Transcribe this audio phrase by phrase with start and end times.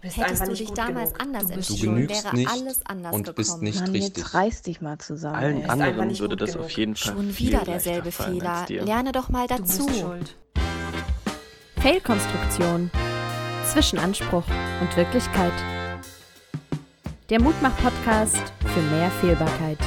[0.00, 1.20] Du bist Hättest einfach du dich damals genug.
[1.22, 3.64] anders Du bist- entschieden, wäre nicht alles anders und bist gekommen.
[3.64, 4.16] nicht Mann, richtig.
[4.18, 5.34] jetzt reiß dich mal zusammen.
[5.34, 5.58] Allen ey.
[5.62, 6.64] bist anderen nicht würde das genug.
[6.66, 8.66] auf jeden Fall Schon wieder derselbe Fehler.
[8.68, 9.86] Lerne doch mal dazu.
[9.86, 10.36] bist schuld.
[11.80, 12.90] Fehlkonstruktion.
[13.72, 14.44] Zwischen Anspruch
[14.80, 15.52] und Wirklichkeit.
[17.28, 18.36] Der Mutmach-Podcast
[18.72, 19.78] für mehr Fehlbarkeit.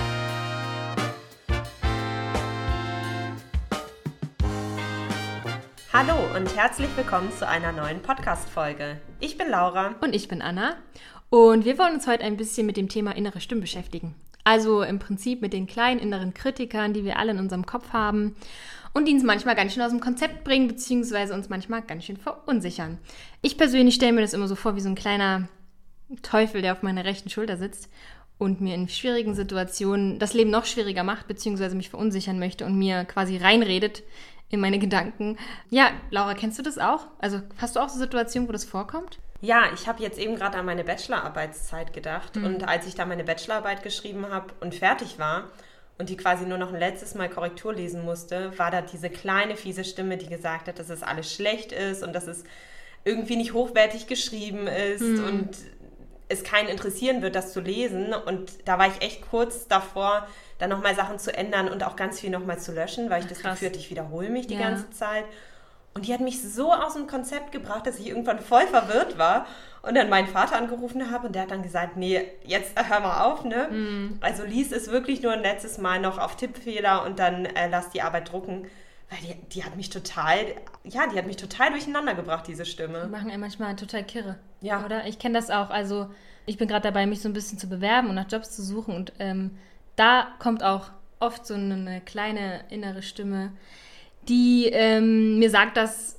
[6.04, 9.00] Hallo und herzlich willkommen zu einer neuen Podcast-Folge.
[9.20, 9.94] Ich bin Laura.
[10.02, 10.76] Und ich bin Anna.
[11.30, 14.16] Und wir wollen uns heute ein bisschen mit dem Thema innere Stimme beschäftigen.
[14.44, 18.36] Also im Prinzip mit den kleinen inneren Kritikern, die wir alle in unserem Kopf haben
[18.94, 22.18] und die uns manchmal ganz schön aus dem Konzept bringen, beziehungsweise uns manchmal ganz schön
[22.18, 22.98] verunsichern.
[23.44, 25.50] Ich persönlich stelle mir das immer so vor wie so ein kleiner
[26.24, 27.90] Teufel, der auf meiner rechten Schulter sitzt
[28.40, 32.76] und mir in schwierigen Situationen das Leben noch schwieriger macht, beziehungsweise mich verunsichern möchte und
[32.76, 34.02] mir quasi reinredet
[34.52, 35.38] in meine Gedanken.
[35.70, 37.08] Ja, Laura, kennst du das auch?
[37.20, 39.18] Also hast du auch so Situationen, wo das vorkommt?
[39.42, 43.24] Ja, ich habe jetzt eben gerade an meine Bachelorarbeitszeit gedacht und als ich da meine
[43.24, 45.46] Bachelorarbeit geschrieben habe und fertig war
[45.98, 49.56] und die quasi nur noch ein letztes Mal Korrektur lesen musste, war da diese kleine
[49.56, 52.44] fiese Stimme, die gesagt hat, dass es alles schlecht ist und dass es
[53.04, 55.50] irgendwie nicht hochwertig geschrieben ist und
[56.32, 58.14] es keinen interessieren wird, das zu lesen.
[58.14, 60.28] Und da war ich echt kurz davor,
[60.62, 63.40] dann nochmal Sachen zu ändern und auch ganz viel nochmal zu löschen, weil ich das
[63.40, 63.54] krass.
[63.54, 64.62] Gefühl hatte, ich wiederhole mich die Ja.
[64.70, 65.26] ganze Zeit.
[65.94, 69.46] Und die hat mich so aus dem Konzept gebracht, dass ich irgendwann voll verwirrt war
[69.82, 73.26] und dann meinen Vater angerufen habe und der hat dann gesagt, nee, jetzt hör mal
[73.26, 73.68] auf, ne?
[73.70, 74.18] Mhm.
[74.22, 77.90] Also lies es wirklich nur ein letztes Mal noch auf Tippfehler und dann äh, lass
[77.90, 78.68] die Arbeit drucken.
[79.10, 80.38] Weil die, die hat mich total,
[80.86, 83.08] ja, die hat mich total durcheinander gebracht, diese Die Stimme.
[83.08, 84.38] machen einen manchmal total kirre.
[84.62, 84.86] Ja.
[84.86, 85.06] Oder?
[85.08, 85.70] Ich kenne das auch.
[85.72, 86.10] Also,
[86.46, 88.96] ich bin gerade dabei, mich so ein bisschen zu bewerben und nach Jobs zu suchen.
[88.96, 89.58] Und ähm,
[90.02, 93.52] da kommt auch oft so eine kleine innere Stimme,
[94.28, 96.18] die ähm, mir sagt, dass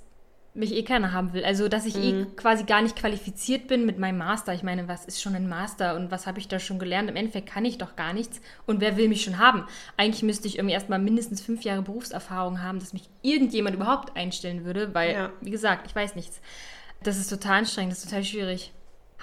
[0.55, 1.45] mich eh keiner haben will.
[1.45, 4.53] Also, dass ich eh quasi gar nicht qualifiziert bin mit meinem Master.
[4.55, 7.09] Ich meine, was ist schon ein Master und was habe ich da schon gelernt?
[7.11, 8.41] Im Endeffekt kann ich doch gar nichts.
[8.67, 9.65] Und wer will mich schon haben?
[9.97, 14.65] Eigentlich müsste ich irgendwie erstmal mindestens fünf Jahre Berufserfahrung haben, dass mich irgendjemand überhaupt einstellen
[14.65, 15.33] würde, weil, Ja.
[15.41, 16.41] wie gesagt, ich weiß nichts.
[17.03, 18.73] Das ist total anstrengend, das ist total schwierig.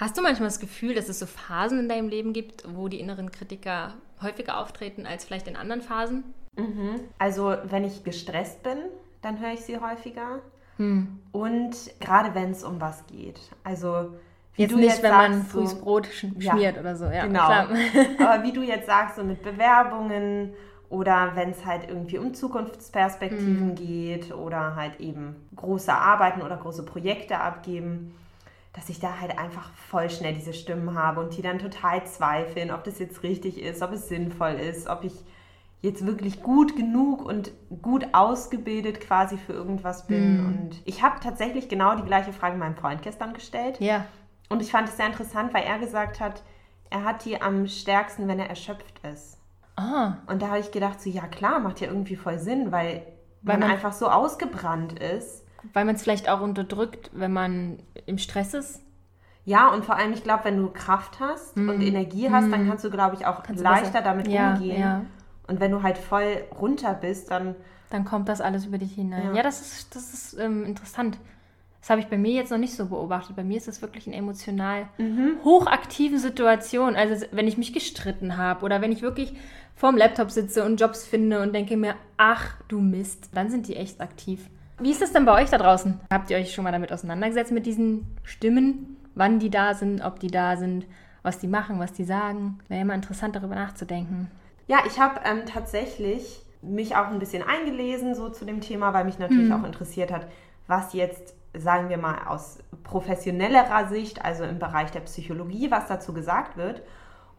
[0.00, 3.00] Hast du manchmal das Gefühl, dass es so Phasen in deinem Leben gibt, wo die
[3.00, 6.24] inneren Kritiker häufiger auftreten als vielleicht in anderen Phasen?
[7.18, 8.78] Also, wenn ich gestresst bin,
[9.20, 10.40] dann höre ich sie häufiger.
[10.78, 11.18] Hm.
[11.32, 13.38] Und gerade wenn es um was geht.
[13.62, 14.14] Also,
[14.54, 16.52] wie Jetzt du nicht, jetzt wenn man sagst, so- frühes Brot sch Ja.
[16.52, 17.04] schmiert oder so.
[17.04, 17.44] Ja, genau.
[17.44, 17.68] klar.
[18.20, 20.54] Aber wie du jetzt sagst, so mit Bewerbungen
[20.88, 26.84] oder wenn es halt irgendwie um Zukunftsperspektiven geht oder halt eben große Arbeiten oder große
[26.84, 28.14] Projekte abgeben,
[28.72, 32.70] dass ich da halt einfach voll schnell diese Stimmen habe und die dann total zweifeln,
[32.70, 35.12] ob das jetzt richtig ist, ob es sinnvoll ist, ob ich
[35.82, 40.44] jetzt wirklich gut genug und gut ausgebildet quasi für irgendwas bin.
[40.46, 43.80] Und ich habe tatsächlich genau die gleiche Frage meinem Freund gestern gestellt.
[43.80, 44.04] Ja.
[44.50, 46.42] Und ich fand es sehr interessant, weil er gesagt hat,
[46.90, 49.38] er hat die am stärksten, wenn er erschöpft ist.
[49.76, 53.02] Ah, Und da habe ich gedacht, so ja klar, macht ja irgendwie voll Sinn, weil,
[53.42, 55.44] Weil man, man- einfach so ausgebrannt ist.
[55.72, 58.80] Weil man es vielleicht auch unterdrückt, wenn man im Stress ist.
[59.44, 62.84] Ja, und vor allem, ich glaube, wenn du Kraft hast und Energie hast, dann kannst
[62.84, 63.42] du, glaube ich, auch Mhm.
[63.44, 64.80] Kannst leichter damit Ja, umgehen.
[64.80, 65.04] ja.
[65.48, 67.56] Und wenn du halt voll runter bist, dann
[67.90, 69.30] Dann kommt das alles über dich hinein.
[69.30, 69.42] Ja, Ja.
[69.42, 71.18] das ist, das ist ähm, interessant.
[71.80, 73.34] Das habe ich bei mir jetzt noch nicht so beobachtet.
[73.34, 74.86] Bei mir ist es wirklich in emotional
[75.44, 76.94] hochaktiven Situationen.
[76.96, 79.32] Also wenn ich mich gestritten habe oder wenn ich wirklich
[79.74, 83.76] vorm Laptop sitze und Jobs finde und denke mir, ach du Mist, dann sind die
[83.76, 84.48] echt aktiv.
[84.80, 86.00] Wie ist das denn bei euch da draußen?
[86.10, 88.96] Habt ihr euch schon mal damit auseinandergesetzt mit diesen Stimmen?
[89.14, 90.86] Wann die da sind, ob die da sind,
[91.22, 92.58] was die machen, was die sagen?
[92.68, 94.30] Wäre immer interessant, darüber nachzudenken.
[94.68, 99.04] Ja, ich habe ähm, tatsächlich mich auch ein bisschen eingelesen so zu dem Thema, weil
[99.04, 100.26] mich natürlich auch interessiert hat,
[100.66, 106.14] was jetzt, sagen wir mal, aus professionellerer Sicht, also im Bereich der Psychologie, was dazu
[106.14, 106.82] gesagt wird.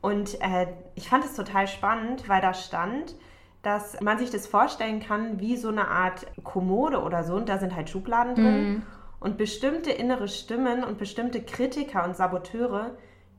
[0.02, 3.16] Und äh, ich fand es total spannend, weil da stand,
[3.62, 7.36] dass man sich das vorstellen kann wie so eine Art Kommode oder so.
[7.36, 8.84] Und da sind halt Schubladen drin.
[9.20, 12.92] Und bestimmte innere Stimmen und bestimmte Kritiker und Saboteure,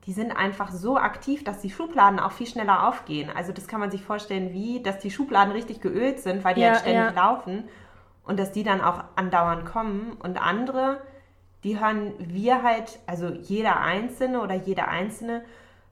[0.07, 3.31] die sind einfach so aktiv, dass die Schubladen auch viel schneller aufgehen.
[3.35, 6.61] Also das kann man sich vorstellen wie, dass die Schubladen richtig geölt sind, weil die
[6.61, 7.23] Ja, halt ständig ja.
[7.23, 7.65] laufen
[8.25, 10.17] und dass die dann auch andauernd kommen.
[10.23, 11.01] Und andere,
[11.65, 15.45] die hören wir halt, also jeder Einzelne oder jede Einzelne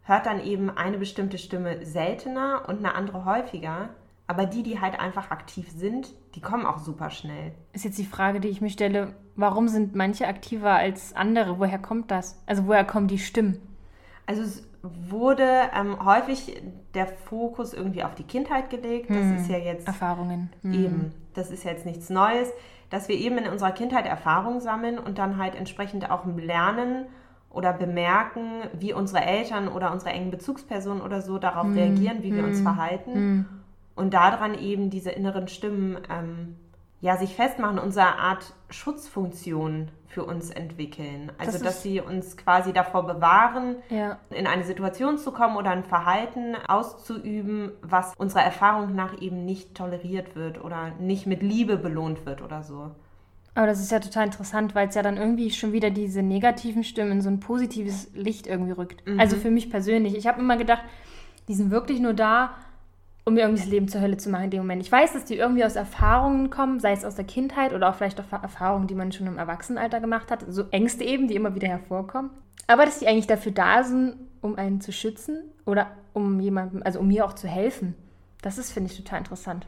[0.02, 3.90] hört dann eben eine bestimmte Stimme seltener und eine andere häufiger.
[4.30, 7.50] Aber die, die halt einfach aktiv sind, die kommen auch super schnell.
[7.72, 11.58] ist jetzt die Frage, die ich mir stelle, warum sind manche aktiver als andere?
[11.58, 12.40] Woher kommt das?
[12.46, 13.60] Also woher kommen die Stimmen?
[14.26, 16.62] Also es wurde ähm, häufig
[16.94, 19.10] der Fokus irgendwie auf die Kindheit gelegt.
[19.10, 20.50] Das ist ja jetzt Erfahrungen.
[20.62, 20.74] Hm.
[20.74, 22.52] eben, das ist jetzt nichts Neues,
[22.88, 27.06] dass wir eben in unserer Kindheit Erfahrungen sammeln und dann halt entsprechend auch lernen
[27.50, 31.72] oder bemerken, wie unsere Eltern oder unsere engen Bezugspersonen oder so darauf mm.
[31.72, 33.48] reagieren, wie wir uns verhalten.
[34.00, 36.56] Und daran eben diese inneren Stimmen ähm,
[37.02, 41.30] ja, sich festmachen, unsere Art Schutzfunktion für uns entwickeln.
[41.36, 44.18] Also, das dass sie uns quasi davor bewahren, ja.
[44.30, 49.74] in eine Situation zu kommen oder ein Verhalten auszuüben, was unserer Erfahrung nach eben nicht
[49.74, 52.92] toleriert wird oder nicht mit Liebe belohnt wird oder so.
[53.54, 56.84] Aber das ist ja total interessant, weil es ja dann irgendwie schon wieder diese negativen
[56.84, 59.06] Stimmen in so ein positives Licht irgendwie rückt.
[59.06, 59.20] Mhm.
[59.20, 60.16] Also für mich persönlich.
[60.16, 60.84] Ich habe immer gedacht,
[61.48, 62.54] die sind wirklich nur da,
[63.24, 64.82] um mir irgendwie das Leben zur Hölle zu machen in dem Moment.
[64.82, 67.94] Ich weiß, dass die irgendwie aus Erfahrungen kommen, sei es aus der Kindheit oder auch
[67.94, 70.44] vielleicht auch Erfahrungen, die man schon im Erwachsenenalter gemacht hat.
[70.48, 72.30] So Ängste eben, die immer wieder hervorkommen.
[72.66, 77.00] Aber dass die eigentlich dafür da sind, um einen zu schützen oder um jemandem, also
[77.00, 77.94] um mir auch zu helfen.
[78.42, 79.66] Das ist, finde ich, total interessant.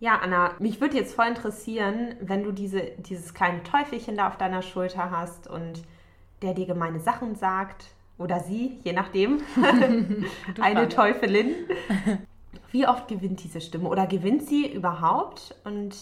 [0.00, 4.36] Ja, Anna, mich würde jetzt voll interessieren, wenn du diese, dieses kleine Teufelchen da auf
[4.36, 5.82] deiner Schulter hast und
[6.42, 7.86] der dir gemeine Sachen sagt
[8.18, 9.40] oder sie, je nachdem,
[10.60, 11.54] eine Teufelin.
[12.74, 15.94] Wie oft gewinnt diese Stimme oder gewinnt sie überhaupt und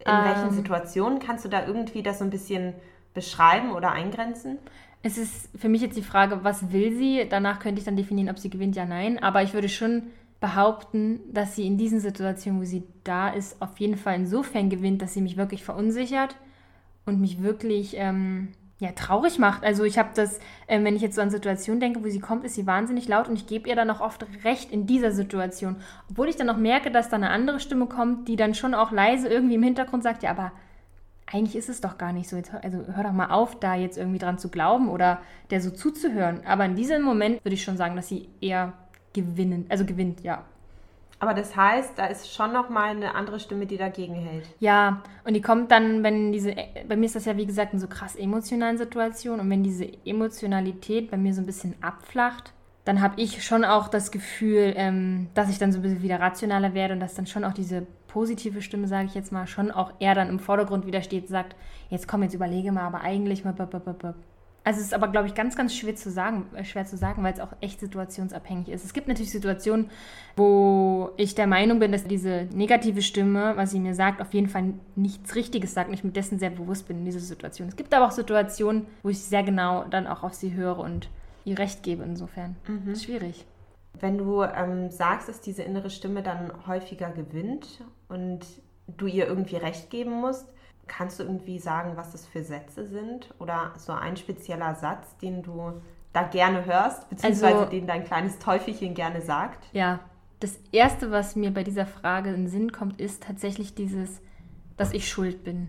[0.00, 2.74] in ähm, welchen Situationen kannst du da irgendwie das so ein bisschen
[3.14, 4.58] beschreiben oder eingrenzen?
[5.02, 7.26] Es ist für mich jetzt die Frage, was will sie?
[7.30, 9.18] Danach könnte ich dann definieren, ob sie gewinnt, ja, nein.
[9.22, 10.02] Aber ich würde schon
[10.38, 15.00] behaupten, dass sie in diesen Situationen, wo sie da ist, auf jeden Fall insofern gewinnt,
[15.00, 16.36] dass sie mich wirklich verunsichert
[17.06, 18.48] und mich wirklich ähm,
[18.80, 19.64] ja, traurig macht.
[19.64, 20.38] Also ich habe das,
[20.68, 23.28] äh, wenn ich jetzt so an Situationen denke, wo sie kommt, ist sie wahnsinnig laut
[23.28, 25.76] und ich gebe ihr dann auch oft recht in dieser Situation.
[26.10, 28.92] Obwohl ich dann auch merke, dass da eine andere Stimme kommt, die dann schon auch
[28.92, 30.52] leise irgendwie im Hintergrund sagt, ja, aber
[31.26, 32.36] eigentlich ist es doch gar nicht so.
[32.36, 35.20] Jetzt, also hör doch mal auf, da jetzt irgendwie dran zu glauben oder
[35.50, 36.46] der so zuzuhören.
[36.46, 38.74] Aber in diesem Moment würde ich schon sagen, dass sie eher
[39.12, 40.44] gewinnen, also gewinnt, ja.
[41.20, 44.48] Aber das heißt, da ist schon noch mal eine andere Stimme, die dagegen hält.
[44.60, 46.54] Ja, und die kommt dann, wenn diese,
[46.88, 49.88] bei mir ist das ja wie gesagt in so krass emotionalen Situationen und wenn diese
[50.04, 52.52] Emotionalität bei mir so ein bisschen abflacht,
[52.84, 56.20] dann habe ich schon auch das Gefühl, ähm, dass ich dann so ein bisschen wieder
[56.20, 59.70] rationaler werde und dass dann schon auch diese positive Stimme, sage ich jetzt mal, schon
[59.70, 61.54] auch eher dann im Vordergrund wieder steht, sagt,
[61.90, 63.54] jetzt komm, jetzt überlege mal, aber eigentlich mal,
[64.68, 67.22] also es ist aber, glaube ich, ganz, ganz schwer zu sagen, äh, schwer zu sagen,
[67.22, 68.84] weil es auch echt situationsabhängig ist.
[68.84, 69.90] Es gibt natürlich Situationen,
[70.36, 74.50] wo ich der Meinung bin, dass diese negative Stimme, was sie mir sagt, auf jeden
[74.50, 77.68] Fall nichts Richtiges sagt und ich mir dessen sehr bewusst bin in dieser Situation.
[77.68, 81.08] Es gibt aber auch Situationen, wo ich sehr genau dann auch auf sie höre und
[81.46, 82.56] ihr Recht gebe insofern.
[82.66, 82.82] Mhm.
[82.84, 83.46] Das ist schwierig.
[83.98, 88.40] Wenn du ähm, sagst, dass diese innere Stimme dann häufiger gewinnt und
[88.86, 90.46] du ihr irgendwie Recht geben musst,
[90.88, 93.32] Kannst du irgendwie sagen, was das für Sätze sind?
[93.38, 95.80] Oder so ein spezieller Satz, den du
[96.12, 99.68] da gerne hörst, beziehungsweise also, den dein kleines Teufelchen gerne sagt?
[99.72, 100.00] Ja,
[100.40, 104.20] das Erste, was mir bei dieser Frage in den Sinn kommt, ist tatsächlich dieses,
[104.76, 105.68] dass ich schuld bin.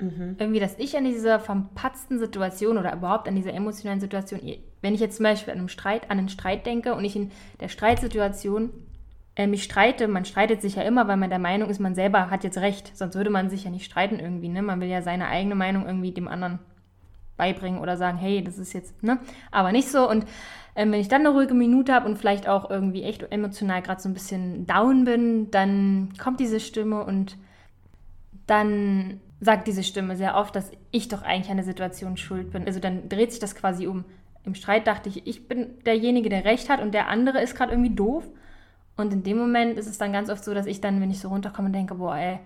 [0.00, 0.36] Mhm.
[0.38, 4.40] Irgendwie, dass ich an dieser verpatzten Situation oder überhaupt an dieser emotionalen Situation,
[4.82, 7.30] wenn ich jetzt zum Beispiel an einen Streit, an einen Streit denke und ich in
[7.60, 8.70] der Streitsituation
[9.36, 12.30] äh, mich streite, man streitet sich ja immer, weil man der Meinung ist, man selber
[12.30, 12.96] hat jetzt recht.
[12.96, 14.48] Sonst würde man sich ja nicht streiten irgendwie.
[14.48, 14.62] Ne?
[14.62, 16.60] Man will ja seine eigene Meinung irgendwie dem anderen
[17.36, 19.18] beibringen oder sagen, hey, das ist jetzt, ne?
[19.50, 20.08] Aber nicht so.
[20.08, 20.24] Und
[20.76, 24.00] ähm, wenn ich dann eine ruhige Minute habe und vielleicht auch irgendwie echt emotional gerade
[24.00, 27.36] so ein bisschen down bin, dann kommt diese Stimme und
[28.46, 32.66] dann sagt diese Stimme sehr oft, dass ich doch eigentlich an der Situation schuld bin.
[32.66, 34.04] Also dann dreht sich das quasi um.
[34.44, 37.72] Im Streit dachte ich, ich bin derjenige, der recht hat und der andere ist gerade
[37.72, 38.24] irgendwie doof.
[38.96, 41.20] Und in dem Moment ist es dann ganz oft so, dass ich dann, wenn ich
[41.20, 42.38] so runterkomme, denke, boah, ey,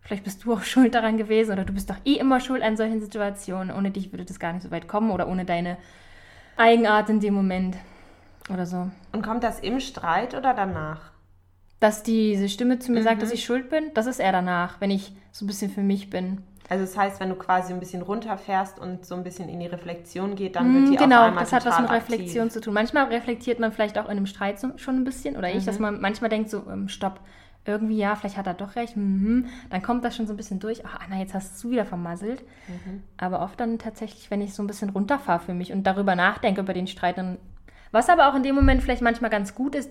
[0.00, 2.76] vielleicht bist du auch schuld daran gewesen oder du bist doch eh immer schuld an
[2.76, 3.74] solchen Situationen.
[3.74, 5.76] Ohne dich würde das gar nicht so weit kommen oder ohne deine
[6.56, 7.76] Eigenart in dem Moment
[8.50, 8.90] oder so.
[9.12, 11.12] Und kommt das im Streit oder danach?
[11.80, 13.04] Dass diese Stimme zu mir mhm.
[13.04, 15.82] sagt, dass ich schuld bin, das ist eher danach, wenn ich so ein bisschen für
[15.82, 16.42] mich bin.
[16.68, 19.66] Also das heißt, wenn du quasi ein bisschen runterfährst und so ein bisschen in die
[19.66, 22.52] Reflexion geht, dann wird die genau, auf einmal Genau, das hat was mit Reflexion aktiv.
[22.52, 22.74] zu tun.
[22.74, 25.58] Manchmal reflektiert man vielleicht auch in einem Streit so, schon ein bisschen oder mhm.
[25.58, 25.82] ich, dass mhm.
[25.82, 27.20] man manchmal denkt so, ähm, stopp,
[27.64, 29.46] irgendwie ja, vielleicht hat er doch recht, mhm.
[29.70, 30.84] dann kommt das schon so ein bisschen durch.
[30.84, 32.42] Ach Anna, jetzt hast du wieder vermasselt.
[32.68, 33.02] Mhm.
[33.18, 36.60] Aber oft dann tatsächlich, wenn ich so ein bisschen runterfahre für mich und darüber nachdenke
[36.60, 37.38] über den Streit, dann
[37.92, 39.90] was aber auch in dem Moment vielleicht manchmal ganz gut ist,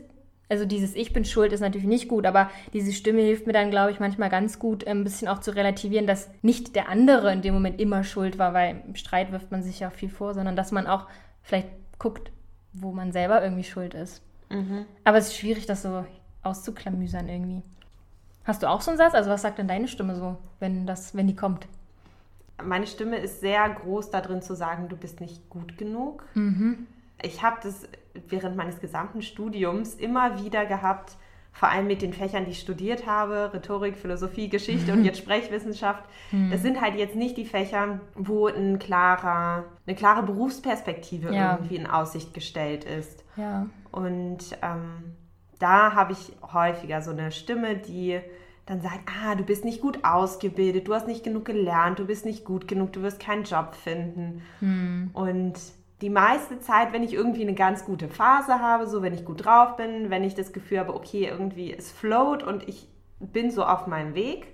[0.51, 3.72] also dieses Ich bin schuld ist natürlich nicht gut, aber diese Stimme hilft mir dann,
[3.72, 7.41] glaube ich, manchmal ganz gut, ein bisschen auch zu relativieren, dass nicht der andere in
[7.41, 10.58] dem Moment immer schuld war, weil im Streit wirft man sich ja viel vor, sondern
[10.58, 11.08] dass man auch
[11.41, 12.34] vielleicht guckt,
[12.74, 14.22] wo man selber irgendwie schuld ist.
[14.50, 14.86] Mhm.
[15.05, 16.05] Aber es ist schwierig, das so
[16.43, 17.62] auszuklamüsern irgendwie.
[18.43, 19.13] Hast du auch so einen Satz?
[19.13, 21.65] Also was sagt denn deine Stimme so, wenn das, wenn die kommt?
[22.62, 26.25] Meine Stimme ist sehr groß darin zu sagen, du bist nicht gut genug.
[26.34, 26.88] Mhm.
[27.22, 27.88] Ich habe das
[28.27, 31.15] während meines gesamten Studiums immer wieder gehabt,
[31.53, 36.03] vor allem mit den Fächern, die ich studiert habe, Rhetorik, Philosophie, Geschichte und jetzt Sprechwissenschaft,
[36.49, 41.55] das sind halt jetzt nicht die Fächer, wo ein klarer, eine klare Berufsperspektive Ja.
[41.55, 43.25] irgendwie in Aussicht gestellt ist.
[43.35, 43.67] Ja.
[43.91, 45.15] Und ähm,
[45.59, 48.19] da habe ich häufiger so eine Stimme, die
[48.65, 52.23] dann sagt, ah, du bist nicht gut ausgebildet, du hast nicht genug gelernt, du bist
[52.25, 54.41] nicht gut genug, du wirst keinen Job finden.
[55.13, 55.55] Und
[56.01, 59.46] die meiste Zeit, wenn ich irgendwie eine ganz gute Phase habe, so wenn ich gut
[59.46, 62.88] drauf bin, wenn ich das Gefühl habe, okay, irgendwie es float und ich
[63.20, 64.48] bin so auf meinem Weg,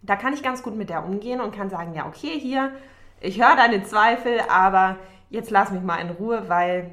[0.00, 2.72] da kann ich ganz gut mit der umgehen und kann sagen, ja, okay, hier,
[3.20, 4.96] ich höre deine Zweifel, aber
[5.30, 6.90] jetzt lass mich mal in Ruhe, weil,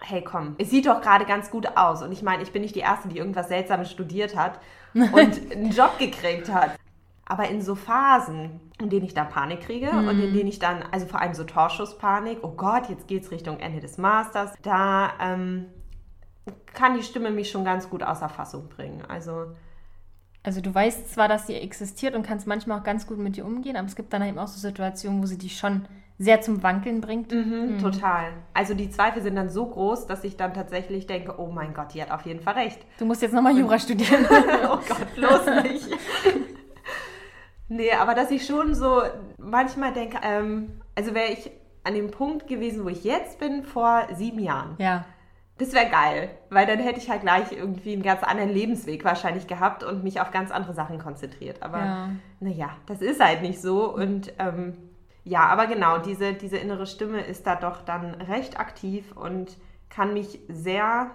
[0.00, 2.02] hey, komm, es sieht doch gerade ganz gut aus.
[2.02, 4.60] Und ich meine, ich bin nicht die Erste, die irgendwas Seltsames studiert hat
[4.94, 6.76] und einen Job gekriegt hat.
[7.24, 10.82] Aber in so Phasen, in denen ich da Panik kriege und in denen ich dann,
[10.90, 15.66] also vor allem so Torschusspanik, oh Gott, jetzt geht's Richtung Ende des Masters, da ähm,
[16.74, 19.02] kann die Stimme mich schon ganz gut außer Fassung bringen.
[19.08, 19.46] Also
[20.42, 23.44] Also du weißt zwar, dass sie existiert und kannst manchmal auch ganz gut mit ihr
[23.46, 25.86] umgehen, aber es gibt dann eben auch so Situationen, wo sie dich schon
[26.18, 27.32] sehr zum Wankeln bringt.
[27.32, 28.32] Mhm, Total.
[28.52, 31.94] Also die Zweifel sind dann so groß, dass ich dann tatsächlich denke, oh mein Gott,
[31.94, 32.80] die hat auf jeden Fall recht.
[32.98, 34.26] Du musst jetzt nochmal Jura studieren.
[34.64, 35.88] oh Gott, bloß nicht.
[37.72, 39.02] nee, aber dass ich schon so
[39.38, 41.50] manchmal denke, ähm, also wäre ich
[41.84, 44.76] an dem Punkt gewesen, wo ich jetzt bin, vor sieben Jahren.
[44.78, 45.04] ja.
[45.58, 49.46] Das wäre geil, weil dann hätte ich halt gleich irgendwie einen ganz anderen Lebensweg wahrscheinlich
[49.46, 51.62] gehabt und mich auf ganz andere Sachen konzentriert.
[51.62, 52.08] Aber Ja.
[52.40, 53.94] naja, das ist halt nicht so.
[53.94, 54.72] Und ähm,
[55.24, 59.56] ja, aber genau, diese, diese innere Stimme ist da doch dann recht aktiv und
[59.88, 61.10] kann mich sehr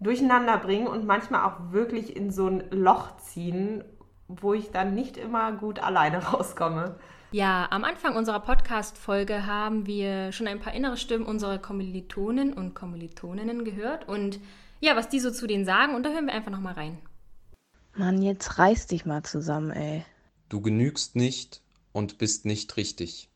[0.00, 3.82] durcheinander bringen und manchmal auch wirklich in so ein Loch ziehen,
[4.28, 6.96] wo ich dann nicht immer gut alleine rauskomme.
[7.32, 12.74] Ja, am Anfang unserer Podcast-Folge haben wir schon ein paar innere Stimmen unserer Kommilitonen und
[12.74, 14.38] Kommilitoninnen gehört und
[14.80, 16.98] ja, was die so zu denen sagen und da hören wir einfach nochmal rein.
[17.94, 20.04] Mann, jetzt reiß dich mal zusammen, ey.
[20.48, 23.28] Du genügst nicht und bist nicht richtig.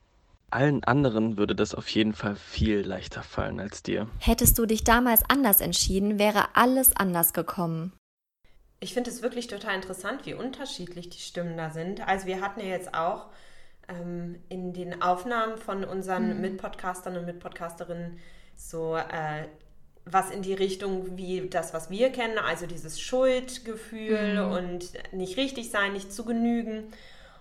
[0.50, 4.08] Allen anderen würde das auf jeden Fall viel leichter fallen als dir.
[4.18, 7.92] Hättest du dich damals anders entschieden, wäre alles anders gekommen.
[8.80, 12.06] Ich finde es wirklich total interessant, wie unterschiedlich die Stimmen da sind.
[12.06, 13.26] Also wir hatten ja jetzt auch
[13.88, 18.18] ähm, in den Aufnahmen von unseren Mitpodcastern und Mitpodcasterinnen
[18.56, 19.46] so äh,
[20.04, 25.70] was in die Richtung wie das, was wir kennen, also dieses Schuldgefühl und nicht richtig
[25.70, 26.92] sein, nicht zu genügen.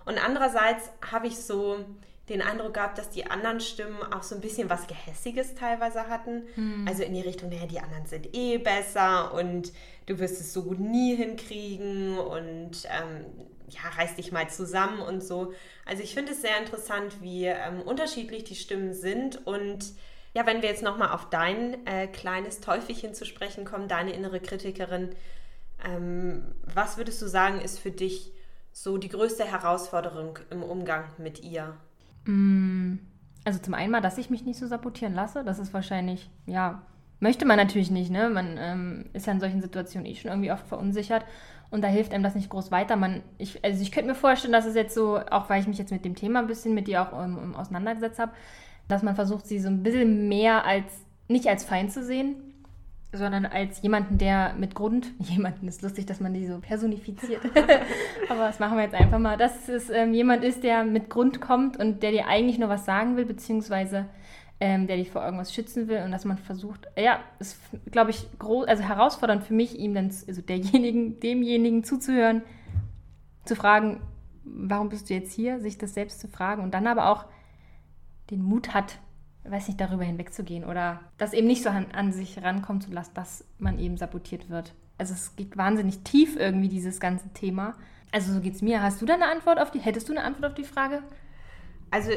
[0.06, 1.86] Und andererseits habe ich so
[2.28, 6.44] den Eindruck gehabt, dass die anderen Stimmen auch so ein bisschen was Gehässiges teilweise hatten.
[6.88, 9.72] Also in die Richtung, naja, die anderen sind eh besser und
[10.10, 13.26] du wirst es so gut nie hinkriegen und ähm,
[13.70, 15.54] ja, reiß dich mal zusammen und so.
[15.86, 19.94] Also ich finde es sehr interessant, wie ähm, unterschiedlich die Stimmen sind und
[20.34, 24.40] ja, wenn wir jetzt nochmal auf dein äh, kleines Teufelchen zu sprechen kommen, deine innere
[24.40, 25.10] Kritikerin,
[25.86, 28.32] ähm, was würdest du sagen, ist für dich
[28.72, 31.78] so die größte Herausforderung im Umgang mit ihr?
[33.44, 35.44] Also zum einen mal, dass ich mich nicht so sabotieren lasse.
[35.44, 36.84] Das ist wahrscheinlich, ja,
[37.20, 38.30] möchte man natürlich nicht, ne?
[38.30, 41.26] Man ähm, ist ja in solchen Situationen eh schon irgendwie oft verunsichert
[41.72, 42.96] und da hilft einem das nicht groß weiter.
[42.96, 45.78] Man, ich, also ich könnte mir vorstellen, dass es jetzt so, auch weil ich mich
[45.78, 48.32] jetzt mit dem Thema ein bisschen mit dir auch ähm, auseinandergesetzt habe,
[48.88, 50.86] dass man versucht, sie so ein bisschen mehr als,
[51.28, 52.36] nicht als Feind zu sehen,
[53.12, 57.42] sondern als jemanden, der mit Grund, jemanden ist lustig, dass man die so personifiziert,
[58.30, 61.40] aber das machen wir jetzt einfach mal, dass es ähm, jemand ist, der mit Grund
[61.42, 64.06] kommt und der dir eigentlich nur was sagen will, beziehungsweise
[64.60, 67.58] ähm, der dich vor irgendwas schützen will und dass man versucht, ja, ist,
[67.92, 72.42] glaube ich, groß, also herausfordernd für mich, ihm dann, also derjenigen, demjenigen zuzuhören,
[73.46, 74.02] zu fragen,
[74.44, 77.26] warum bist du jetzt hier, sich das selbst zu fragen und dann aber auch
[78.32, 79.00] den Mut hat,
[79.46, 83.14] weiß nicht, darüber hinwegzugehen oder das eben nicht so an, an sich rankommen zu lassen,
[83.14, 84.74] dass man eben sabotiert wird.
[84.98, 87.76] Also es geht wahnsinnig tief irgendwie, dieses ganze Thema.
[88.12, 88.82] Also so geht es mir.
[88.82, 91.02] Hast du da eine Antwort auf die, hättest du eine Antwort auf die Frage?
[91.90, 92.12] Also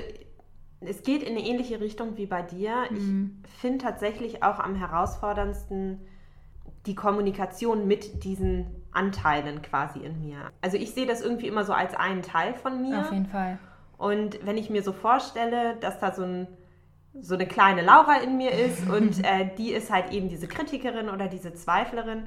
[0.86, 2.84] es geht in eine ähnliche Richtung wie bei dir.
[2.90, 6.00] Ich finde tatsächlich auch am herausforderndsten
[6.86, 10.50] die Kommunikation mit diesen Anteilen quasi in mir.
[10.60, 13.00] Also ich sehe das irgendwie immer so als einen Teil von mir.
[13.00, 13.58] Auf jeden Fall.
[13.98, 16.48] Und wenn ich mir so vorstelle, dass da so, ein,
[17.20, 21.08] so eine kleine Laura in mir ist und äh, die ist halt eben diese Kritikerin
[21.08, 22.24] oder diese Zweiflerin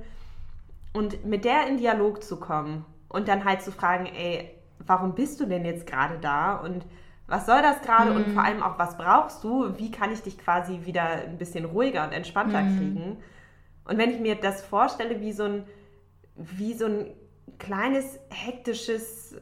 [0.94, 5.40] und mit der in Dialog zu kommen und dann halt zu fragen, ey, warum bist
[5.40, 6.86] du denn jetzt gerade da und
[7.28, 9.78] was soll das gerade und vor allem auch, was brauchst du?
[9.78, 13.18] Wie kann ich dich quasi wieder ein bisschen ruhiger und entspannter kriegen?
[13.86, 15.64] Und wenn ich mir das vorstelle, wie so ein,
[16.36, 17.08] wie so ein
[17.58, 19.36] kleines hektisches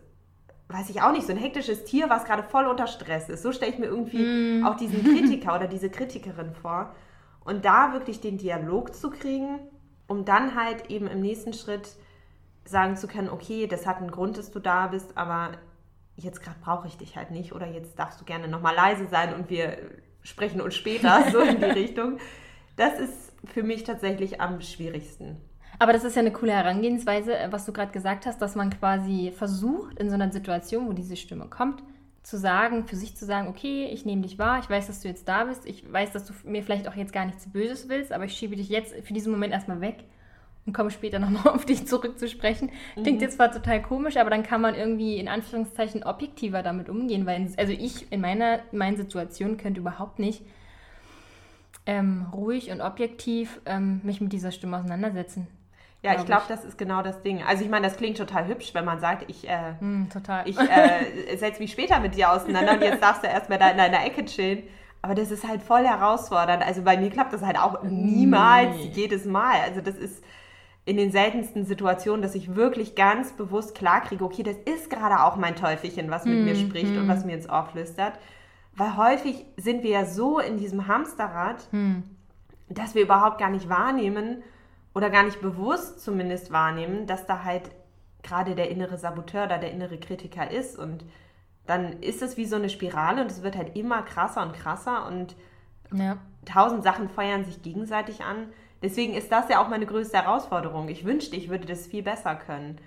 [0.73, 3.43] weiß ich auch nicht, so ein hektisches Tier, was gerade voll unter Stress ist.
[3.43, 6.95] So stelle ich mir irgendwie auch diesen Kritiker oder diese Kritikerin vor.
[7.43, 9.59] Und da wirklich den Dialog zu kriegen,
[10.07, 11.95] um dann halt eben im nächsten Schritt
[12.65, 15.51] sagen zu können, okay, das hat einen Grund, dass du da bist, aber
[16.15, 19.33] jetzt gerade brauche ich dich halt nicht oder jetzt darfst du gerne nochmal leise sein
[19.33, 19.77] und wir
[20.21, 22.17] sprechen uns später, so in die Richtung.
[22.75, 25.37] Das ist für mich tatsächlich am schwierigsten.
[25.79, 28.69] Aber das ist ja eine coole Herangehensweise, äh, was du gerade gesagt hast, dass man
[28.69, 31.83] quasi versucht, in so einer Situation, wo diese Stimme kommt,
[32.21, 35.09] zu sagen, für sich zu sagen, okay, ich nehme dich wahr, ich weiß, dass du
[35.09, 38.13] jetzt da bist, ich weiß, dass du mir vielleicht auch jetzt gar nichts Böses willst,
[38.13, 40.05] aber ich schiebe dich jetzt für diesen Moment erstmal weg
[40.65, 42.71] und komme später nochmal auf dich zurückzusprechen.
[42.93, 43.21] Klingt Mhm.
[43.23, 47.47] jetzt zwar total komisch, aber dann kann man irgendwie in Anführungszeichen objektiver damit umgehen, weil
[47.57, 50.41] also ich in meiner, in meinen Situationen könnte überhaupt nicht
[51.85, 55.47] ähm, ruhig und objektiv ähm, mich mit dieser Stimme auseinandersetzen.
[56.01, 56.47] Ja, ich Glaub glaube, ich.
[56.49, 57.41] das ist genau das Ding.
[57.43, 59.73] Also ich meine, das klingt total hübsch, wenn man sagt, ich, äh,
[60.11, 60.47] total.
[60.47, 63.77] ich äh, setze mich später mit dir auseinander und jetzt darfst du erstmal da in
[63.77, 64.63] deiner Ecke chillen.
[65.01, 66.63] Aber das ist halt voll herausfordernd.
[66.65, 68.91] Also bei mir klappt das halt auch niemals, Nee.
[68.93, 69.59] jedes Mal.
[69.65, 70.23] Also das ist
[70.85, 75.37] in den seltensten Situationen, dass ich wirklich ganz bewusst klarkriege, okay, das ist gerade auch
[75.37, 78.19] mein Teufelchen, was mit mir spricht und was mir ins Ohr flüstert.
[78.75, 81.67] Weil häufig sind wir ja so in diesem Hamsterrad,
[82.69, 84.43] dass wir überhaupt gar nicht wahrnehmen
[84.93, 87.71] oder gar nicht bewusst zumindest wahrnehmen, dass da halt
[88.21, 91.05] gerade der innere Saboteur da der innere Kritiker ist und
[91.65, 95.07] dann ist es wie so eine Spirale und es wird halt immer krasser und krasser
[95.07, 95.35] und
[95.93, 96.17] ja.
[96.45, 98.47] tausend Sachen feuern sich gegenseitig an.
[98.83, 100.89] Deswegen ist das ja auch meine größte Herausforderung.
[100.89, 102.77] Ich wünschte, ich würde das viel besser können.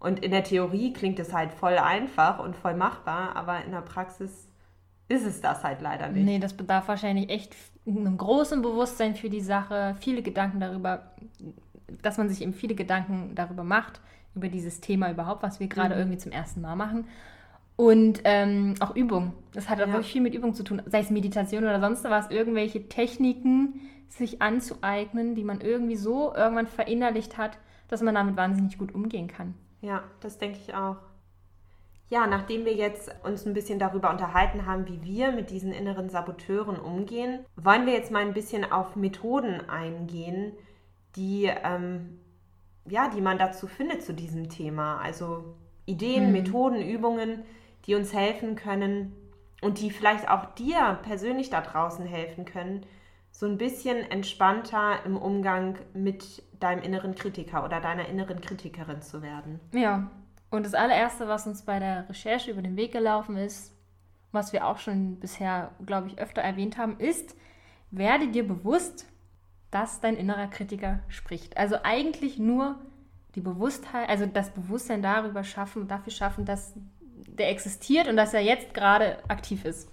[0.00, 3.80] Und in der Theorie klingt es halt voll einfach und voll machbar, aber in der
[3.80, 4.48] Praxis
[5.08, 6.24] ist es das halt leider nicht.
[6.24, 7.54] Nee, das bedarf wahrscheinlich echt
[7.86, 11.12] einem großen Bewusstsein für die Sache, viele Gedanken darüber,
[12.02, 14.00] dass man sich eben viele Gedanken darüber macht,
[14.34, 17.06] über dieses Thema überhaupt, was wir gerade irgendwie zum ersten Mal machen.
[17.76, 19.32] Und ähm, auch Übung.
[19.52, 19.92] Das hat auch Ja.
[19.92, 24.40] wirklich viel mit Übung zu tun, sei es Meditation oder sonst was, irgendwelche Techniken sich
[24.40, 29.54] anzueignen, die man irgendwie so irgendwann verinnerlicht hat, dass man damit wahnsinnig gut umgehen kann.
[29.82, 30.96] Ja, das denke ich auch.
[32.08, 36.08] Ja, nachdem wir jetzt uns ein bisschen darüber unterhalten haben, wie wir mit diesen inneren
[36.08, 40.52] Saboteuren umgehen, wollen wir jetzt mal ein bisschen auf Methoden eingehen,
[41.16, 42.20] die, ähm,
[42.88, 44.98] ja, die man dazu findet zu diesem Thema.
[44.98, 47.42] Also Ideen, Methoden, Übungen,
[47.86, 49.14] die uns helfen können
[49.62, 52.84] und die vielleicht auch dir persönlich da draußen helfen können,
[53.30, 59.22] so ein bisschen entspannter im Umgang mit deinem inneren Kritiker oder deiner inneren Kritikerin zu
[59.22, 59.60] werden.
[59.72, 60.10] Ja,
[60.50, 63.74] und das allererste, was uns bei der Recherche über den Weg gelaufen ist,
[64.32, 67.36] was wir auch schon bisher, glaube ich, öfter erwähnt haben, ist,
[67.90, 69.06] werde dir bewusst,
[69.70, 71.56] dass dein innerer Kritiker spricht.
[71.56, 72.76] Also eigentlich nur
[73.34, 76.74] die Bewusstheit, also das Bewusstsein darüber schaffen, dafür schaffen, dass
[77.26, 79.88] der existiert und dass er jetzt gerade aktiv ist.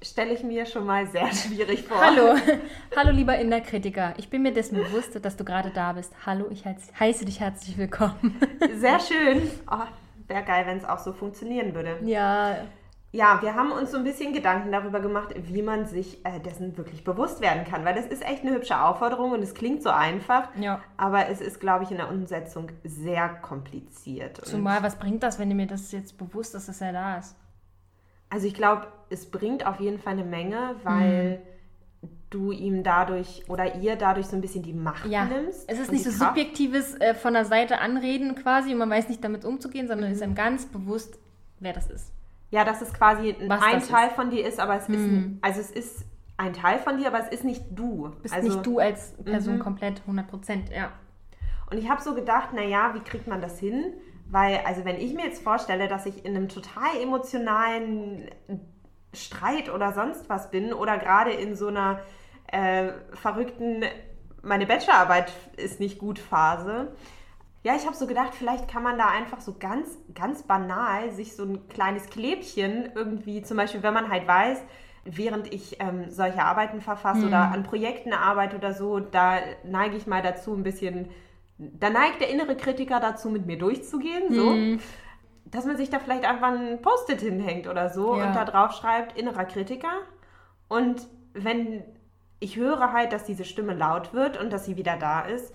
[0.00, 2.00] Stelle ich mir schon mal sehr schwierig vor.
[2.00, 2.36] Hallo,
[2.96, 4.14] hallo lieber innerer Kritiker.
[4.16, 6.12] Ich bin mir dessen bewusst, dass du gerade da bist.
[6.24, 8.38] Hallo, ich heiße dich herzlich willkommen.
[8.76, 9.50] Sehr schön.
[9.70, 9.84] Oh,
[10.28, 11.96] Wäre geil, wenn es auch so funktionieren würde.
[12.04, 12.58] Ja,
[13.10, 16.76] Ja, wir haben uns so ein bisschen Gedanken darüber gemacht, wie man sich äh, dessen
[16.76, 17.84] wirklich bewusst werden kann.
[17.86, 20.48] Weil das ist echt eine hübsche Aufforderung und es klingt so einfach.
[20.60, 20.80] Ja.
[20.98, 24.44] Aber es ist, glaube ich, in der Umsetzung sehr kompliziert.
[24.44, 27.34] Zumal, was bringt das, wenn dir mir das jetzt bewusst ist, dass er da ist?
[28.28, 31.40] Also ich glaube, es bringt auf jeden Fall eine Menge, weil
[32.28, 35.64] du ihm dadurch oder ihr dadurch so ein bisschen die Macht Ja, nimmst.
[35.66, 36.36] es ist nicht so Kraft.
[36.36, 40.14] subjektives äh, von der Seite anreden quasi und man weiß nicht damit umzugehen, sondern Mhm.
[40.14, 41.18] ist einem ganz bewusst,
[41.58, 42.12] wer das ist.
[42.50, 44.14] Ja, dass es quasi ein Was ein Teil ist.
[44.16, 45.38] von dir ist, aber es ist, Mhm.
[45.42, 46.04] also es ist
[46.36, 48.10] ein Teil von dir, aber es ist nicht du.
[48.22, 49.60] Bist also, nicht du als Person Mhm.
[49.60, 50.90] komplett 100 Prozent, ja.
[51.70, 53.92] Und ich habe so gedacht, naja, wie kriegt man das hin?
[54.30, 58.28] Weil, also wenn ich mir jetzt vorstelle, dass ich in einem total emotionalen
[59.12, 62.00] Streit oder sonst was bin oder gerade in so einer
[62.50, 63.84] äh, verrückten,
[64.42, 66.92] meine Bachelorarbeit ist nicht gut Phase.
[67.64, 71.34] Ja, ich habe so gedacht, vielleicht kann man da einfach so ganz, ganz banal sich
[71.34, 74.62] so ein kleines Klebchen irgendwie, zum Beispiel, wenn man halt weiß,
[75.04, 80.06] während ich ähm, solche Arbeiten verfasse oder an Projekten arbeite oder so, da neige ich
[80.06, 81.10] mal dazu ein bisschen,
[81.58, 84.52] da neigt der innere Kritiker dazu, mit mir durchzugehen, so.
[85.46, 88.26] Dass man sich da vielleicht einfach ein Post-it hinhängt oder so Ja.
[88.28, 89.92] und da drauf schreibt, innerer Kritiker.
[90.68, 91.82] Und wenn
[92.38, 95.52] ich höre halt, dass diese Stimme laut wird und dass sie wieder da ist,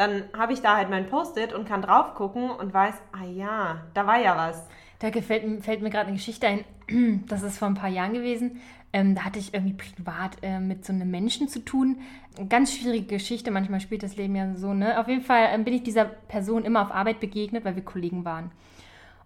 [0.00, 3.82] dann habe ich da halt mein Post-it und kann drauf gucken und weiß, ah ja,
[3.92, 4.66] da war ja was.
[4.98, 6.64] Da gefällt, fällt mir gerade eine Geschichte ein,
[7.28, 8.62] das ist vor ein paar Jahren gewesen.
[8.94, 11.98] Ähm, da hatte ich irgendwie privat äh, mit so einem Menschen zu tun.
[12.48, 14.98] Ganz schwierige Geschichte, manchmal spielt das Leben ja so, ne?
[14.98, 18.24] Auf jeden Fall ähm, bin ich dieser Person immer auf Arbeit begegnet, weil wir Kollegen
[18.24, 18.52] waren.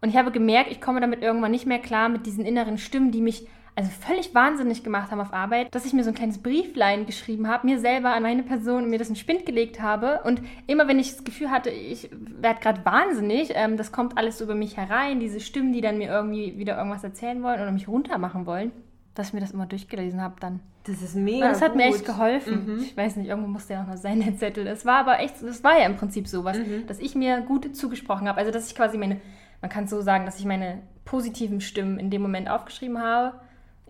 [0.00, 3.12] Und ich habe gemerkt, ich komme damit irgendwann nicht mehr klar mit diesen inneren Stimmen,
[3.12, 6.38] die mich also völlig wahnsinnig gemacht haben auf Arbeit, dass ich mir so ein kleines
[6.38, 9.80] Brieflein geschrieben habe, mir selber an meine Person und mir das in den Spind gelegt
[9.82, 10.20] habe.
[10.24, 14.38] Und immer wenn ich das Gefühl hatte, ich werde gerade wahnsinnig, ähm, das kommt alles
[14.38, 17.72] so über mich herein, diese Stimmen, die dann mir irgendwie wieder irgendwas erzählen wollen oder
[17.72, 18.70] mich runtermachen wollen,
[19.14, 20.60] dass ich mir das immer durchgelesen habe dann.
[20.86, 21.46] Das ist mega.
[21.46, 21.76] Und das hat gut.
[21.78, 22.76] mir echt geholfen.
[22.76, 22.82] Mhm.
[22.82, 24.66] Ich weiß nicht, irgendwo musste ja noch mal sein, der Zettel.
[24.68, 26.86] Es war aber echt, das war ja im Prinzip sowas, Mhm.
[26.86, 28.38] dass ich mir gut zugesprochen habe.
[28.38, 29.20] Also, dass ich quasi meine,
[29.62, 33.34] man kann es so sagen, dass ich meine positiven Stimmen in dem Moment aufgeschrieben habe,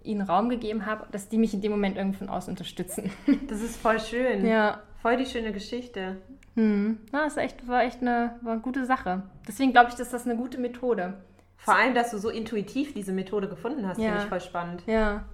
[0.05, 3.11] ihnen Raum gegeben habe, dass die mich in dem Moment irgendwie von außen unterstützen.
[3.49, 4.47] Das ist voll schön.
[4.47, 4.81] ja.
[5.03, 6.17] Voll die schöne Geschichte.
[6.55, 6.99] Hm.
[7.13, 9.23] Na, das ist echt, war echt eine, war eine gute Sache.
[9.47, 11.15] Deswegen glaube ich, dass das eine gute Methode.
[11.57, 14.05] Vor allem, dass du so intuitiv diese Methode gefunden hast, Ja.
[14.11, 14.83] finde ich voll spannend.
[14.87, 15.25] Ja.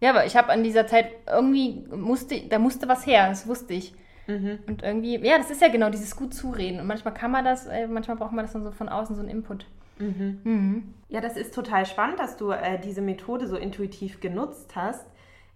[0.00, 3.74] Ja, aber ich habe an dieser Zeit irgendwie musste, da musste was her, das wusste
[3.74, 3.94] ich.
[4.26, 4.58] Mhm.
[4.66, 6.80] Und irgendwie, ja, das ist ja genau dieses gut zureden.
[6.80, 9.22] Und manchmal kann man das, äh, manchmal braucht man das dann so von außen, so
[9.22, 9.66] einen Input.
[9.98, 10.94] Mhm.
[11.08, 15.06] Ja, das ist total spannend, dass du äh, diese Methode so intuitiv genutzt hast.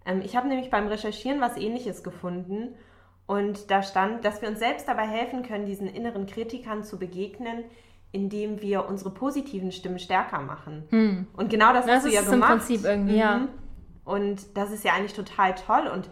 [0.06, 2.74] Ähm, ich habe nämlich beim Recherchieren was ähnliches gefunden.
[3.26, 7.64] Und da stand, dass wir uns selbst dabei helfen können, diesen inneren Kritikern zu begegnen,
[8.12, 11.28] indem wir unsere positiven Stimmen stärker machen.
[11.36, 12.50] Und genau das, Das hast du ja ist im gemacht.
[12.58, 13.46] Prinzip irgendwie, ja.
[14.04, 16.10] Und das ist ja eigentlich total toll und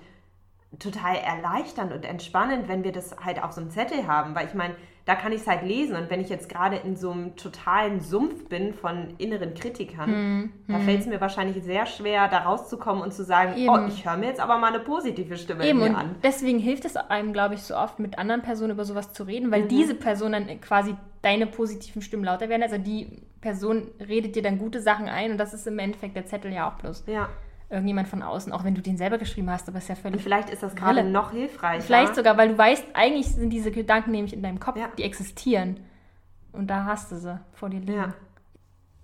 [0.79, 4.35] total erleichternd und entspannend, wenn wir das halt auf so einem Zettel haben.
[4.35, 4.75] Weil ich meine,
[5.07, 5.97] da kann ich es halt lesen.
[5.97, 10.53] Und wenn ich jetzt gerade in so einem totalen Sumpf bin von inneren Kritikern, Hm,
[10.69, 13.71] da fällt es mir wahrscheinlich sehr schwer, da rauszukommen und zu sagen, Eben.
[13.71, 16.17] oh, ich höre mir jetzt aber mal eine positive Stimme Eben, in mir an.
[16.23, 19.51] deswegen hilft es einem, glaube ich, so oft mit anderen Personen über sowas zu reden,
[19.51, 22.63] weil diese Person dann quasi deine positiven Stimmen lauter werden.
[22.63, 26.27] Also die Person redet dir dann gute Sachen ein und das ist im Endeffekt der
[26.27, 27.31] Zettel ja auch bloß Ja.
[27.71, 30.23] Irgendjemand von außen, auch wenn du den selber geschrieben hast, aber ist ja Und völlig
[30.23, 31.83] vielleicht ist das gerade noch hilfreicher.
[31.83, 34.89] Vielleicht sogar, weil du weißt, eigentlich sind diese Gedanken nämlich in deinem Kopf, Ja.
[34.97, 35.81] die existieren.
[36.53, 37.95] Und da hast du sie vor dir liegen.
[37.95, 38.15] Ja.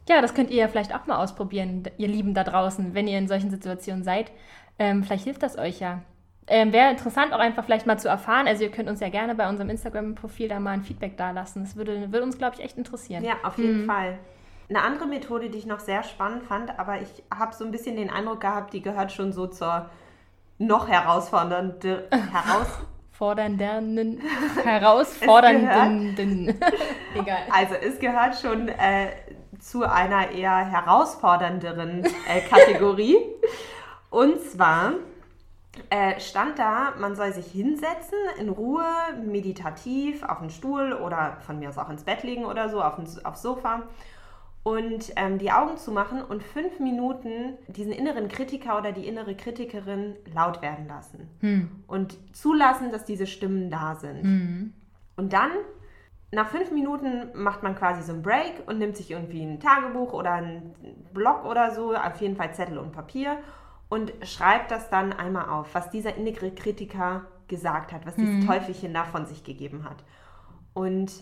[0.09, 3.19] Ja, das könnt ihr ja vielleicht auch mal ausprobieren, ihr Lieben da draußen, wenn ihr
[3.19, 4.33] in solchen Situationen seid.
[4.79, 6.03] Ähm, vielleicht hilft das euch ja.
[6.47, 8.47] Ähm, Wäre interessant auch einfach vielleicht mal zu erfahren.
[8.47, 11.63] Also ihr könnt uns ja gerne bei unserem Instagram-Profil da mal ein Feedback dalassen.
[11.65, 13.25] Das würde, würde uns, glaube ich, echt interessieren.
[13.25, 14.19] Ja, auf jeden Fall.
[14.69, 17.97] Eine andere Methode, die ich noch sehr spannend fand, aber ich habe so ein bisschen
[17.97, 19.91] den Eindruck gehabt, die gehört schon so zur
[20.59, 22.69] noch herausfordernden, heraus,
[23.13, 24.21] Fordernden,
[24.65, 26.49] herausfordernden.
[27.15, 27.39] Egal.
[27.51, 29.09] also es gehört schon äh,
[29.61, 33.17] zu einer eher herausfordernderen äh, Kategorie.
[34.11, 34.95] Und zwar
[35.91, 38.85] äh, stand da, man soll sich hinsetzen, in Ruhe,
[39.25, 42.97] meditativ, auf den Stuhl oder von mir aus auch ins Bett legen oder so, auf
[42.97, 43.83] den, aufs Sofa
[44.65, 49.37] und ähm, die Augen zu machen und fünf Minuten diesen inneren Kritiker oder die innere
[49.37, 51.29] Kritikerin laut werden lassen.
[51.87, 54.23] Und zulassen, dass diese Stimmen da sind.
[55.17, 55.51] Und dann,
[56.33, 60.15] nach fünf Minuten, macht man quasi so einen Break und nimmt sich irgendwie ein Tagebuch
[60.15, 60.75] oder einen
[61.13, 63.37] Block oder so, auf jeden Fall Zettel und Papier
[63.91, 68.95] und schreibt das dann einmal auf, was dieser innere Kritiker gesagt hat, was dieses Teufelchen
[68.95, 70.03] da von sich gegeben hat.
[70.73, 71.13] Und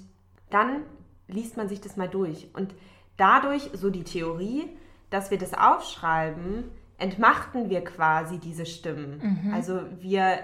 [0.49, 0.85] dann
[1.27, 2.49] liest man sich das mal durch.
[2.55, 2.75] Und
[3.17, 4.69] dadurch, so die Theorie,
[5.11, 6.65] dass wir das aufschreiben,
[6.99, 9.21] entmachten wir quasi diese Stimmen.
[9.55, 10.39] Also wir,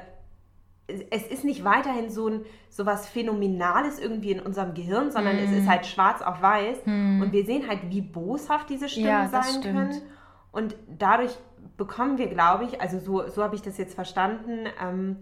[1.11, 5.51] es ist nicht weiterhin so ein so was Phänomenales irgendwie in unserem Gehirn, sondern es
[5.53, 6.79] ist halt schwarz auf weiß.
[7.23, 10.03] Und wir sehen halt, wie boshaft diese Stimmen Ja, sein können.
[10.53, 11.37] Und dadurch
[11.77, 15.17] bekommen wir, glaube ich, also so, so habe ich das jetzt verstanden, ähm,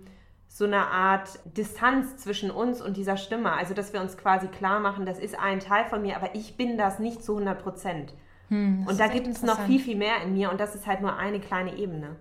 [0.48, 3.52] so eine Art Distanz zwischen uns und dieser Stimme.
[3.52, 6.56] Also, dass wir uns quasi klar machen, das ist ein Teil von mir, aber ich
[6.56, 8.14] bin das nicht zu 100 Prozent.
[8.48, 11.16] und da gibt es noch viel, viel mehr in mir und das ist halt nur
[11.16, 12.14] eine kleine Ebene.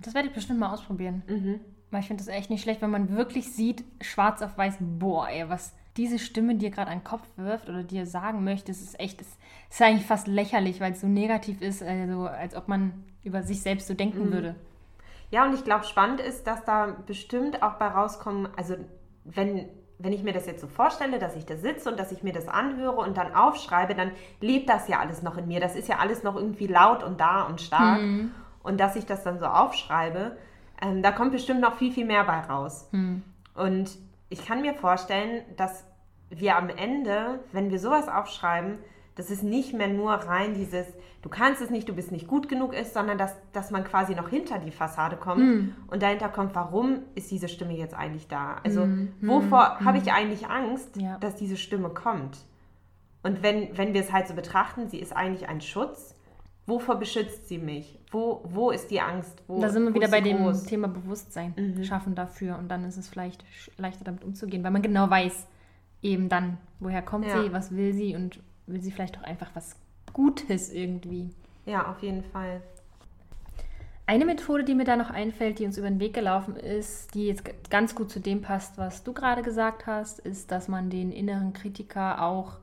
[0.00, 1.22] Das werde ich bestimmt mal ausprobieren.
[1.26, 1.60] Mhm.
[1.90, 5.28] Weil ich finde das echt nicht schlecht, wenn man wirklich sieht, schwarz auf weiß, boah,
[5.30, 8.82] ey, was diese Stimme dir gerade an den Kopf wirft oder dir sagen möchte, das
[8.82, 9.28] ist echt, das
[9.70, 12.92] ist eigentlich fast lächerlich, weil es so negativ ist, also als ob man
[13.24, 14.32] über sich selbst so denken Mhm.
[14.32, 14.54] würde.
[15.30, 18.76] Ja, und ich glaube, spannend ist, dass da bestimmt auch bei rauskommen, also
[19.24, 22.22] wenn, wenn ich mir das jetzt so vorstelle, dass ich da sitze und dass ich
[22.22, 25.60] mir das anhöre und dann aufschreibe, dann lebt das ja alles noch in mir.
[25.60, 28.00] Das ist ja alles noch irgendwie laut und da und stark.
[28.62, 30.36] Und dass ich das dann so aufschreibe,
[30.82, 32.88] ähm, da kommt bestimmt noch viel, viel mehr bei raus.
[33.54, 33.90] Und
[34.28, 35.84] ich kann mir vorstellen, dass
[36.30, 38.78] wir am Ende, wenn wir sowas aufschreiben,
[39.16, 40.86] dass es nicht mehr nur rein dieses,
[41.22, 44.14] du kannst es nicht, du bist nicht gut genug ist, sondern dass, dass man quasi
[44.14, 48.56] noch hinter die Fassade kommt und dahinter kommt, warum ist diese Stimme jetzt eigentlich da?
[48.62, 48.86] Also
[49.22, 51.18] wovor habe ich eigentlich Angst, Ja.
[51.18, 52.38] dass diese Stimme kommt?
[53.22, 56.14] Und wenn, wenn wir es halt so betrachten, sie ist eigentlich ein Schutz,
[56.66, 57.98] wovor beschützt sie mich?
[58.12, 59.42] Wo, wo ist die Angst?
[59.48, 60.62] Wo, da sind wir wieder ist bei dem groß?
[60.62, 60.66] Mhm.
[60.68, 63.44] Thema Bewusstsein schaffen dafür und dann ist es vielleicht
[63.78, 65.46] leichter damit umzugehen, weil man genau weiß,
[66.02, 67.42] eben dann, woher kommt Ja.
[67.42, 69.76] sie, was will sie und will sie vielleicht auch einfach was
[70.12, 71.30] Gutes irgendwie.
[71.66, 72.62] Ja, auf jeden Fall.
[74.06, 77.26] Eine Methode, die mir da noch einfällt, die uns über den Weg gelaufen ist, die
[77.26, 81.10] jetzt ganz gut zu dem passt, was du gerade gesagt hast, ist, dass man den
[81.10, 82.58] inneren Kritiker auch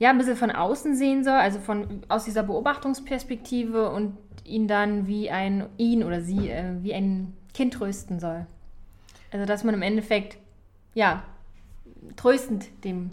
[0.00, 5.06] ja, ein bisschen von außen sehen soll, also von, aus dieser Beobachtungsperspektive und ihn dann
[5.06, 8.46] wie ein, ihn oder sie, äh, wie ein Kind trösten soll.
[9.30, 10.38] Also, dass man im Endeffekt,
[10.94, 11.22] ja,
[12.16, 13.10] tröstend dem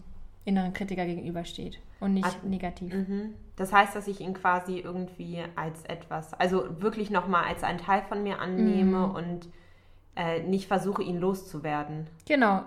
[0.48, 2.94] inneren Kritiker gegenübersteht und nicht Also, negativ.
[2.94, 3.34] Mhm.
[3.58, 8.02] Das heißt, dass ich ihn quasi irgendwie als etwas, also wirklich nochmal als einen Teil
[8.08, 9.16] von mir annehme Mhm.
[9.16, 9.50] und
[10.16, 12.08] äh, nicht versuche, ihn loszuwerden.
[12.26, 12.64] Genau.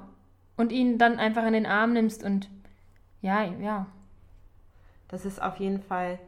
[0.56, 2.48] Und ihn dann einfach in den Arm nimmst und
[3.22, 3.86] ja, ja.
[5.08, 6.18] Das ist auf jeden Fall.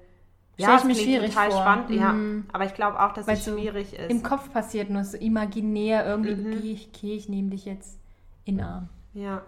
[0.59, 1.61] Ja, ich mir schwierig total vor.
[1.61, 2.13] spannend, ja.
[2.13, 2.45] Mhm.
[2.53, 4.11] Aber ich glaube auch, dass Weil es schwierig ist.
[4.11, 6.47] Im Kopf passiert nur so imaginär irgendwie, Mhm.
[6.53, 7.99] okay, ich, okay, ich nehme dich jetzt
[8.45, 8.89] in den Arm.
[9.15, 9.43] Ja.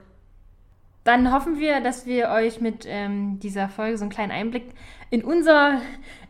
[1.04, 4.72] Dann hoffen wir, dass wir euch mit ähm, dieser Folge so einen kleinen Einblick
[5.10, 5.82] in unser,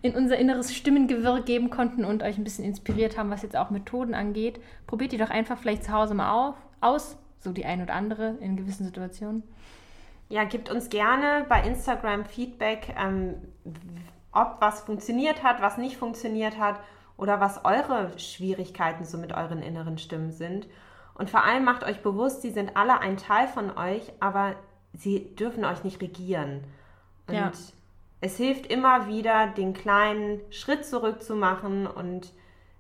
[0.03, 3.71] in unser inneres Stimmengewirr geben konnten und euch ein bisschen inspiriert haben, was jetzt auch
[3.71, 4.61] Methoden angeht.
[4.89, 8.37] Probiert die doch einfach vielleicht zu Hause mal auf, aus, so die ein oder andere
[8.41, 9.45] in gewissen Situationen.
[10.29, 13.35] Ja, gebt uns gerne bei Instagram Feedback, ähm,
[14.33, 16.81] ob was funktioniert hat, was nicht funktioniert hat
[17.17, 20.67] oder was eure Schwierigkeiten so mit euren inneren Stimmen sind.
[21.15, 24.55] Und vor allem macht euch bewusst, sie sind alle ein Teil von euch, aber
[24.93, 26.65] sie dürfen euch nicht regieren.
[27.29, 27.53] Und Ja.
[28.21, 32.33] es hilft immer wieder, den kleinen Schritt zurück zu machen und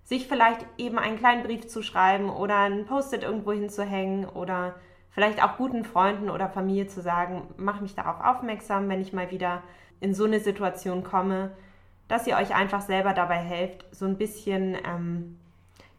[0.03, 4.75] sich vielleicht eben einen kleinen Brief zu schreiben oder ein Post-it irgendwo hinzuhängen oder
[5.11, 9.31] vielleicht auch guten Freunden oder Familie zu sagen, mach mich darauf aufmerksam, wenn ich mal
[9.31, 9.63] wieder
[10.01, 11.53] in so eine Situation komme,
[12.09, 15.39] dass ihr euch einfach selber dabei helft, so ein bisschen ähm,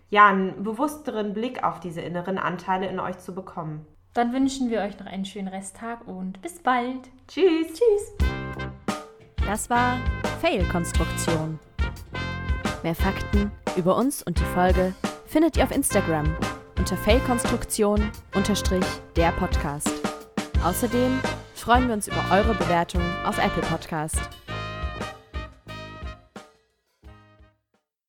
[0.10, 3.86] ja, einen bewussteren Blick auf diese inneren Anteile in euch zu bekommen.
[4.14, 7.10] Dann wünschen wir euch noch einen schönen Resttag und bis bald.
[7.28, 7.68] Tschüss!
[7.68, 8.14] Tschüss!
[9.46, 9.98] Das war
[10.42, 11.60] Fail-Konstruktion.
[12.84, 14.94] Mehr Fakten über uns und die Folge
[15.26, 16.26] findet ihr auf Instagram
[16.78, 19.92] unter Fail-Konstruktion unterstrich der Podcast.
[20.64, 21.20] Außerdem
[21.56, 24.22] freuen wir uns über eure Bewertung auf Apple Podcast.